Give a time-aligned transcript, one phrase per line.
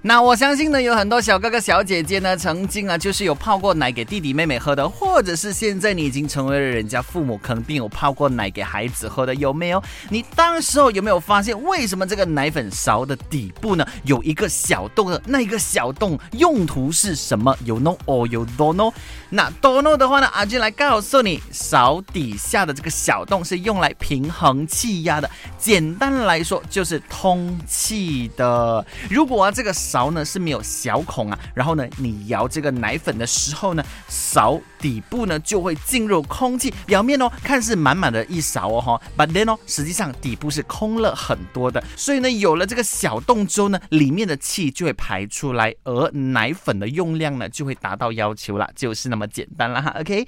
[0.00, 9.82] 那我相信呢，有很多小哥哥小姐姐呢，曾经啊，就是有泡过奶给弟弟妹妹喝的，或者是现在你已经成为了人家父母，肯定有泡过奶给孩子喝的，有没有？
[10.08, 15.20] 你当时候有没有发现，为什么这个奶粉勺的底部呢有一个小洞的？
[15.26, 17.54] 那一个小洞用途是什么？
[17.64, 18.92] 有 no or 有 don't know？
[19.30, 25.28] 那 don't know 的话呢，阿俊来告诉你，勺底下的这个小洞是用来平衡气压的，
[25.58, 28.86] 简单来说就是通气的。
[29.10, 50.26] 如果啊这个勺呢是没有小孔啊，然后呢你摇这个奶粉的时候呢，勺底部呢就会进入空气，表面哦看似满满的一勺哦哈，but then 哦实际上底部是空了很多的，所以呢有了这个小洞之后呢，里面的气就会排出来，而奶粉的用量呢就会达到要求了，就是那么简单了哈，OK。